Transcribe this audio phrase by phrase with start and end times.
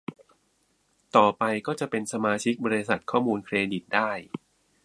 [1.15, 4.11] ต่อไปก็จะเป็นสมาชิกบริษัทข้อมูลเครดิตได้